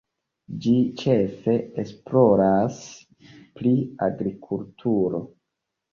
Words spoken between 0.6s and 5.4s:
Ĝi ĉefe esploras pri agrikulturo.